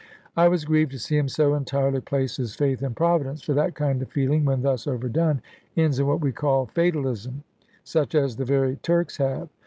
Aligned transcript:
I 0.35 0.47
was 0.47 0.65
grieved 0.65 0.89
to 0.93 0.97
see 0.97 1.15
him 1.15 1.29
so 1.29 1.53
entirely 1.53 2.01
place 2.01 2.37
his 2.37 2.55
faith 2.55 2.81
in 2.81 2.95
Providence, 2.95 3.43
for 3.43 3.53
that 3.53 3.75
kind 3.75 4.01
of 4.01 4.09
feeling 4.09 4.45
(when 4.45 4.63
thus 4.63 4.87
overdone) 4.87 5.43
ends 5.77 5.99
in 5.99 6.07
what 6.07 6.21
we 6.21 6.31
call 6.31 6.65
"fatalism," 6.65 7.43
such 7.83 8.15
as 8.15 8.35
the 8.37 8.45
very 8.45 8.77
Turks 8.77 9.17
have. 9.17 9.49